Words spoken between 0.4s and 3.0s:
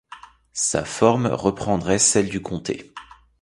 Sa forme reprendrait celle du comté.